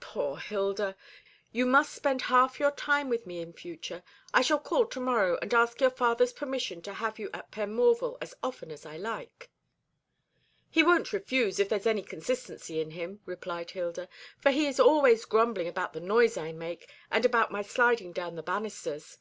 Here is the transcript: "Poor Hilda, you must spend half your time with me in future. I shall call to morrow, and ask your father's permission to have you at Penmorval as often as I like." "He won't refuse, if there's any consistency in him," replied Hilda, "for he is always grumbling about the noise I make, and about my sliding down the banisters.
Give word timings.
"Poor 0.00 0.38
Hilda, 0.38 0.96
you 1.52 1.66
must 1.66 1.92
spend 1.92 2.22
half 2.22 2.58
your 2.58 2.70
time 2.70 3.10
with 3.10 3.26
me 3.26 3.42
in 3.42 3.52
future. 3.52 4.02
I 4.32 4.40
shall 4.40 4.58
call 4.58 4.86
to 4.86 4.98
morrow, 4.98 5.38
and 5.42 5.52
ask 5.52 5.78
your 5.78 5.90
father's 5.90 6.32
permission 6.32 6.80
to 6.80 6.94
have 6.94 7.18
you 7.18 7.28
at 7.34 7.50
Penmorval 7.50 8.16
as 8.18 8.34
often 8.42 8.70
as 8.70 8.86
I 8.86 8.96
like." 8.96 9.50
"He 10.70 10.82
won't 10.82 11.12
refuse, 11.12 11.58
if 11.58 11.68
there's 11.68 11.84
any 11.86 12.00
consistency 12.02 12.80
in 12.80 12.92
him," 12.92 13.20
replied 13.26 13.72
Hilda, 13.72 14.08
"for 14.38 14.50
he 14.50 14.66
is 14.66 14.80
always 14.80 15.26
grumbling 15.26 15.68
about 15.68 15.92
the 15.92 16.00
noise 16.00 16.38
I 16.38 16.52
make, 16.52 16.88
and 17.10 17.26
about 17.26 17.52
my 17.52 17.60
sliding 17.60 18.12
down 18.14 18.36
the 18.36 18.42
banisters. 18.42 19.18